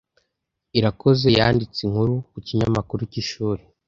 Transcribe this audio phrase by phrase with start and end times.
[0.77, 3.61] Irakoze yanditse inkuru ku kinyamakuru cy'ishuri.